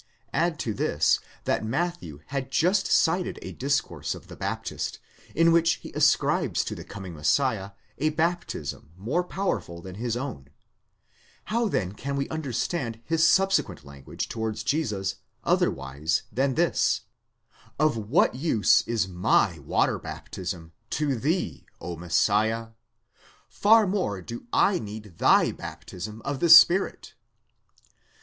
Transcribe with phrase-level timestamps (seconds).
[0.33, 4.97] Add to this, that Matthew had just cited a discourse of the Baptist,
[5.35, 10.47] in which he ascribes to the coming Messiah a baptism more powerful than his own;
[11.45, 17.01] how then can we understand his subsequent language towards Jesus otherwise than thus:"
[17.79, 22.69] Of what use is my water baptism to thee, O Messiah?
[23.47, 27.13] Far more do I need thy baptism of the Spirit